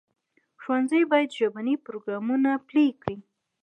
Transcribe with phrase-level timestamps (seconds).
[0.61, 3.17] ښوونځي باید ژبني پروګرامونه پلي کړي.